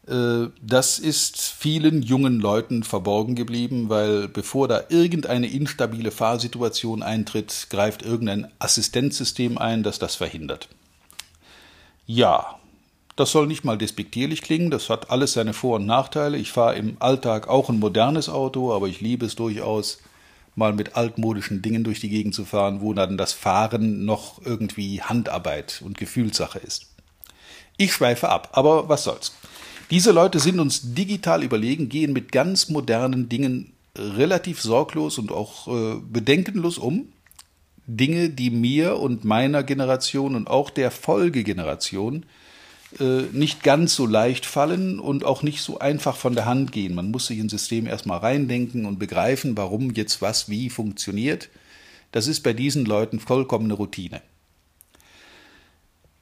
Äh, 0.07 0.47
das 0.61 0.99
ist 0.99 1.41
vielen 1.41 2.01
jungen 2.01 2.39
Leuten 2.39 2.83
verborgen 2.83 3.35
geblieben, 3.35 3.89
weil 3.89 4.27
bevor 4.27 4.67
da 4.67 4.83
irgendeine 4.89 5.47
instabile 5.47 6.11
Fahrsituation 6.11 7.03
eintritt, 7.03 7.67
greift 7.69 8.01
irgendein 8.01 8.47
Assistenzsystem 8.59 9.57
ein, 9.57 9.83
das 9.83 9.99
das 9.99 10.15
verhindert. 10.15 10.69
Ja, 12.05 12.59
das 13.19 13.31
soll 13.31 13.47
nicht 13.47 13.65
mal 13.65 13.77
despektierlich 13.77 14.41
klingen, 14.41 14.71
das 14.71 14.89
hat 14.89 15.09
alles 15.09 15.33
seine 15.33 15.53
Vor- 15.53 15.75
und 15.75 15.85
Nachteile. 15.85 16.37
Ich 16.37 16.51
fahre 16.51 16.75
im 16.75 16.95
Alltag 16.99 17.49
auch 17.49 17.69
ein 17.69 17.79
modernes 17.79 18.29
Auto, 18.29 18.73
aber 18.73 18.87
ich 18.87 19.01
liebe 19.01 19.25
es 19.25 19.35
durchaus, 19.35 19.99
mal 20.55 20.73
mit 20.73 20.95
altmodischen 20.95 21.61
Dingen 21.61 21.83
durch 21.83 21.99
die 21.99 22.09
Gegend 22.09 22.33
zu 22.33 22.45
fahren, 22.45 22.81
wo 22.81 22.93
dann 22.93 23.17
das 23.17 23.33
Fahren 23.33 24.05
noch 24.05 24.41
irgendwie 24.45 25.01
Handarbeit 25.01 25.81
und 25.83 25.97
Gefühlssache 25.97 26.59
ist. 26.59 26.87
Ich 27.77 27.93
schweife 27.93 28.29
ab, 28.29 28.49
aber 28.53 28.87
was 28.87 29.03
soll's. 29.03 29.33
Diese 29.89 30.11
Leute 30.11 30.39
sind 30.39 30.59
uns 30.59 30.93
digital 30.93 31.43
überlegen, 31.43 31.89
gehen 31.89 32.13
mit 32.13 32.31
ganz 32.31 32.69
modernen 32.69 33.27
Dingen 33.27 33.73
relativ 33.97 34.61
sorglos 34.61 35.17
und 35.17 35.31
auch 35.31 35.67
äh, 35.67 35.99
bedenkenlos 36.09 36.77
um. 36.77 37.11
Dinge, 37.85 38.29
die 38.29 38.51
mir 38.51 38.97
und 38.97 39.25
meiner 39.25 39.63
Generation 39.63 40.35
und 40.35 40.47
auch 40.47 40.69
der 40.69 40.91
Folgegeneration 40.91 42.25
nicht 43.31 43.61
ganz 43.61 43.93
so 43.93 44.07
leicht 44.07 44.47
fallen 44.47 44.99
und 44.99 45.23
auch 45.23 45.43
nicht 45.43 45.61
so 45.61 45.77
einfach 45.77 46.15
von 46.15 46.33
der 46.33 46.45
Hand 46.45 46.71
gehen. 46.71 46.95
Man 46.95 47.11
muss 47.11 47.27
sich 47.27 47.37
ins 47.37 47.51
System 47.51 47.85
erstmal 47.85 48.17
reindenken 48.17 48.85
und 48.85 48.97
begreifen, 48.97 49.55
warum 49.55 49.91
jetzt 49.91 50.23
was 50.23 50.49
wie 50.49 50.71
funktioniert. 50.71 51.49
Das 52.11 52.25
ist 52.25 52.41
bei 52.41 52.53
diesen 52.53 52.85
Leuten 52.85 53.19
vollkommene 53.19 53.75
Routine. 53.75 54.21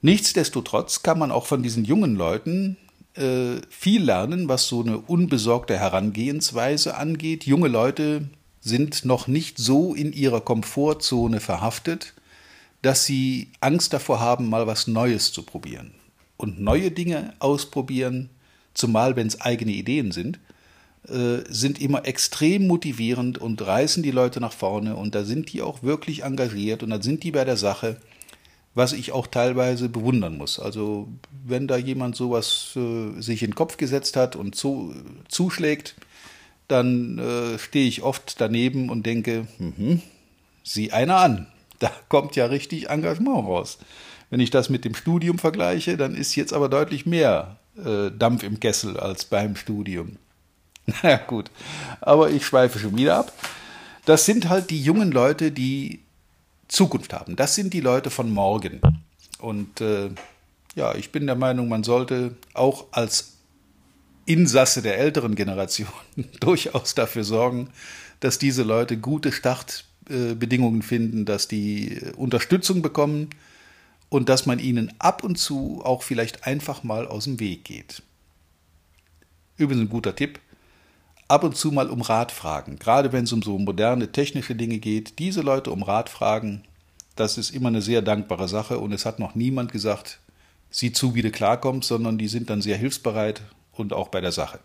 Nichtsdestotrotz 0.02 1.04
kann 1.04 1.20
man 1.20 1.32
auch 1.32 1.46
von 1.46 1.64
diesen 1.64 1.86
jungen 1.86 2.16
Leuten 2.16 2.78
äh, 3.16 3.62
viel 3.70 4.04
lernen, 4.04 4.48
was 4.48 4.68
so 4.68 4.82
eine 4.82 5.00
unbesorgte 5.00 5.78
Herangehensweise 5.78 6.96
angeht. 6.96 7.46
Junge 7.46 7.68
Leute 7.68 8.30
sind 8.62 9.06
noch 9.06 9.28
nicht 9.28 9.58
so 9.58 9.96
in 9.96 10.14
ihrer 10.14 10.42
Komfortzone 10.42 11.40
verhaftet, 11.40 12.14
dass 12.82 13.06
sie 13.06 13.50
Angst 13.60 13.94
davor 13.94 14.20
haben, 14.20 14.50
mal 14.50 14.68
was 14.68 14.88
Neues 14.88 15.32
zu 15.32 15.42
probieren. 15.44 15.96
Und 16.38 16.62
neue 16.62 16.92
Dinge 16.92 17.34
ausprobieren, 17.40 18.30
zumal 18.74 19.16
wenn 19.16 19.28
es 19.28 19.42
eigene 19.42 19.72
Ideen 19.72 20.12
sind, 20.12 20.40
äh, 21.08 21.44
sind 21.50 21.82
immer 21.82 22.06
extrem 22.06 22.68
motivierend 22.68 23.38
und 23.38 23.66
reißen 23.66 24.04
die 24.04 24.12
Leute 24.12 24.40
nach 24.40 24.54
vorne 24.54 24.96
und 24.96 25.16
da 25.16 25.24
sind 25.24 25.54
die 25.54 25.62
auch 25.62 25.82
wirklich 25.82 26.24
engagiert 26.24 26.84
und 26.84 26.90
dann 26.90 27.02
sind 27.02 27.24
die 27.24 27.32
bei 27.32 27.46
der 27.46 27.58
Sache, 27.58 27.98
was 28.76 28.94
ich 28.94 29.12
auch 29.12 29.26
teilweise 29.26 29.90
bewundern 29.90 30.38
muss. 30.38 30.60
Also 30.60 31.08
wenn 31.46 31.68
da 31.68 31.78
jemand 31.78 32.16
sowas 32.16 32.76
äh, 32.76 33.20
sich 33.22 33.42
in 33.42 33.52
den 33.52 33.56
Kopf 33.56 33.78
gesetzt 33.78 34.16
hat 34.16 34.36
und 34.36 34.56
zu, 34.56 34.94
zuschlägt, 35.30 35.96
dann 36.68 37.18
äh, 37.18 37.58
stehe 37.58 37.88
ich 37.88 38.04
oft 38.04 38.40
daneben 38.40 38.90
und 38.90 39.06
denke, 39.06 39.48
mh, 39.58 40.00
sieh 40.64 40.92
einer 40.92 41.18
an, 41.18 41.48
da 41.80 41.92
kommt 42.10 42.36
ja 42.36 42.48
richtig 42.48 42.90
Engagement 42.90 43.48
raus. 43.48 43.80
Wenn 44.30 44.40
ich 44.40 44.50
das 44.50 44.70
mit 44.70 44.86
dem 44.86 44.96
Studium 44.96 45.40
vergleiche, 45.40 45.98
dann 45.98 46.16
ist 46.16 46.36
jetzt 46.36 46.54
aber 46.54 46.70
deutlich 46.70 47.06
mehr 47.06 47.58
äh, 47.78 48.12
Dampf 48.12 48.44
im 48.44 48.60
Kessel 48.60 48.98
als 48.98 49.26
beim 49.26 49.56
Studium. 49.56 50.18
Naja 51.04 51.18
gut, 51.18 51.52
aber 52.00 52.30
ich 52.30 52.46
schweife 52.46 52.80
schon 52.80 52.98
wieder 52.98 53.18
ab. 53.18 53.34
Das 54.06 54.26
sind 54.26 54.48
halt 54.48 54.70
die 54.70 54.82
jungen 54.82 55.12
Leute, 55.12 55.52
die 55.52 56.00
Zukunft 56.70 57.12
haben. 57.12 57.36
Das 57.36 57.56
sind 57.56 57.74
die 57.74 57.82
Leute 57.82 58.10
von 58.10 58.32
morgen. 58.32 58.80
Und 59.40 59.82
äh, 59.82 60.12
ja, 60.76 60.96
ich 60.96 61.12
bin 61.12 61.26
der 61.26 61.36
Meinung, 61.36 61.68
man 61.68 61.84
sollte 61.84 62.36
auch 62.54 62.86
als 62.92 63.34
Insasse 64.26 64.82
der 64.82 64.98
älteren 64.98 65.36
Generation 65.36 65.90
durchaus 66.40 66.96
dafür 66.96 67.24
sorgen, 67.24 67.70
dass 68.20 68.40
diese 68.40 68.64
Leute 68.64 68.98
gute 68.98 69.32
Startbedingungen 69.32 70.84
finden, 70.84 71.26
dass 71.26 71.48
die 71.48 72.00
Unterstützung 72.16 72.82
bekommen 72.82 73.30
und 74.10 74.30
dass 74.30 74.46
man 74.46 74.60
ihnen 74.60 74.94
ab 75.00 75.24
und 75.24 75.38
zu 75.38 75.82
auch 75.84 76.04
vielleicht 76.04 76.46
einfach 76.46 76.84
mal 76.84 77.08
aus 77.08 77.26
dem 77.26 77.40
Weg 77.40 77.66
geht. 77.66 78.04
Übrigens 79.58 79.86
ein 79.86 79.90
guter 79.90 80.16
Tipp, 80.16 80.40
ab 81.28 81.44
und 81.44 81.58
zu 81.58 81.72
mal 81.72 81.90
um 81.90 82.02
Rat 82.02 82.32
fragen, 82.32 82.78
gerade 82.80 83.12
wenn 83.12 83.26
es 83.26 83.34
um 83.34 83.42
so 83.42 83.58
moderne 83.58 84.12
technische 84.12 84.56
Dinge 84.56 84.78
geht, 84.78 85.20
diese 85.20 85.42
Leute 85.42 85.72
um 85.72 85.84
Rat 85.84 86.10
fragen, 86.10 86.64
das 87.16 87.38
ist 87.38 87.50
immer 87.50 87.70
eine 87.70 87.82
sehr 87.82 88.02
dankbare 88.02 88.48
Sache 88.48 88.80
und 88.80 88.94
es 88.94 89.06
hat 89.06 89.20
noch 89.20 89.36
niemand 89.36 89.72
gesagt, 89.72 90.20
sieh 90.70 90.92
zu, 90.92 91.16
wie 91.16 91.22
du 91.22 91.32
klarkommst, 91.32 91.88
sondern 91.88 92.18
die 92.18 92.28
sind 92.28 92.50
dann 92.50 92.62
sehr 92.62 92.78
hilfsbereit 92.78 93.42
und 93.74 93.94
auch 93.94 94.10
bei 94.10 94.22
der 94.22 94.32
Sache. 94.32 94.60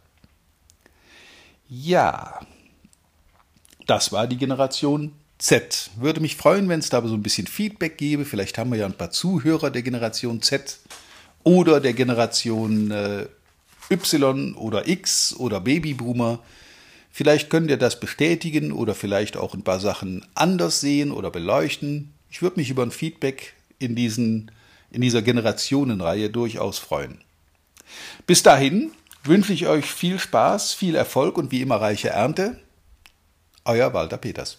Ja, 1.69 2.41
das 3.87 4.13
war 4.13 4.27
die 4.27 4.37
Generation 4.37 5.13
Z. 5.43 5.91
Würde 5.97 6.21
mich 6.21 6.37
freuen, 6.37 6.69
wenn 6.69 6.79
es 6.79 6.89
da 6.89 7.05
so 7.05 7.15
ein 7.15 7.23
bisschen 7.23 7.49
Feedback 7.49 7.99
gäbe. 7.99 8.25
Vielleicht 8.25 8.59
haben 8.59 8.71
wir 8.71 8.79
ja 8.79 8.87
ein 8.87 8.97
paar 8.97 9.11
Zuhörer 9.11 9.73
der 9.73 9.83
Generation 9.83 10.41
Z 10.41 10.79
oder 11.43 11.81
der 11.81 11.95
Generation 11.95 12.93
äh, 12.93 13.27
Y 13.91 14.55
oder 14.55 14.87
X 14.87 15.35
oder 15.37 15.61
Babyboomer. 15.61 16.39
Vielleicht 17.11 17.51
könnt 17.51 17.71
ihr 17.71 17.77
das 17.77 17.99
bestätigen 17.99 18.71
oder 18.71 18.95
vielleicht 18.95 19.37
auch 19.37 19.53
ein 19.53 19.65
paar 19.65 19.81
Sachen 19.81 20.25
anders 20.37 20.81
sehen 20.81 21.11
oder 21.11 21.33
beleuchten. 21.33 22.15
Ich 22.31 22.41
würde 22.41 22.61
mich 22.61 22.71
über 22.71 22.85
ein 22.85 22.93
Feedback 22.93 23.55
in, 23.81 23.97
diesen, 23.97 24.53
in 24.93 25.01
dieser 25.01 25.23
Generationenreihe 25.23 26.31
durchaus 26.31 26.79
freuen. 26.79 27.21
Bis 28.29 28.45
dahin 28.45 28.93
wünsche 29.25 29.53
ich 29.53 29.67
euch 29.67 29.87
viel 29.87 30.21
Spaß, 30.21 30.73
viel 30.73 30.95
Erfolg 30.95 31.37
und 31.37 31.51
wie 31.51 31.63
immer 31.63 31.81
reiche 31.81 32.11
Ernte. 32.11 32.61
Euer 33.65 33.93
Walter 33.93 34.19
Peters. 34.19 34.59